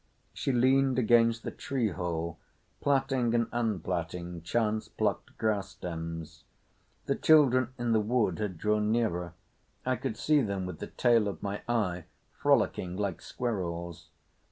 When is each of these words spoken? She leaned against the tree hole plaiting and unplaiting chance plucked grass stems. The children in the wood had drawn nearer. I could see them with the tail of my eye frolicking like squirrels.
She 0.33 0.51
leaned 0.51 0.97
against 0.97 1.43
the 1.43 1.51
tree 1.51 1.89
hole 1.89 2.39
plaiting 2.81 3.35
and 3.35 3.47
unplaiting 3.51 4.41
chance 4.41 4.87
plucked 4.87 5.37
grass 5.37 5.69
stems. 5.73 6.43
The 7.05 7.13
children 7.13 7.71
in 7.77 7.91
the 7.91 7.99
wood 7.99 8.39
had 8.39 8.57
drawn 8.57 8.91
nearer. 8.91 9.35
I 9.85 9.97
could 9.97 10.17
see 10.17 10.41
them 10.41 10.65
with 10.65 10.79
the 10.79 10.87
tail 10.87 11.27
of 11.27 11.43
my 11.43 11.61
eye 11.69 12.05
frolicking 12.31 12.97
like 12.97 13.21
squirrels. 13.21 14.07